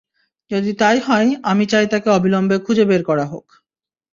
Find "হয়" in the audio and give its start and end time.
0.99-1.29